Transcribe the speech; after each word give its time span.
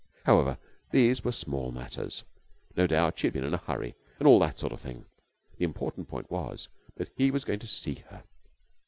However, 0.23 0.57
these 0.89 1.23
were 1.23 1.31
small 1.31 1.71
matters. 1.71 2.23
No 2.75 2.87
doubt 2.87 3.19
she 3.19 3.27
had 3.27 3.35
been 3.35 3.43
in 3.43 3.53
a 3.53 3.57
hurry 3.57 3.93
and 4.17 4.27
all 4.27 4.39
that 4.39 4.57
sort 4.59 4.73
of 4.73 4.81
thing. 4.81 5.05
The 5.57 5.63
important 5.65 6.07
point 6.07 6.31
was 6.31 6.69
that 6.95 7.11
he 7.15 7.29
was 7.29 7.45
going 7.45 7.59
to 7.59 7.67
see 7.67 8.01
her. 8.09 8.23